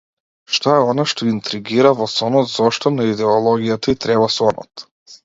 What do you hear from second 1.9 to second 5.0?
во сонот, зошто на идеологијата и треба сонот?